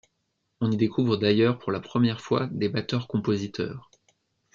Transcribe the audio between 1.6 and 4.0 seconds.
la première fois des batteurs compositeurs.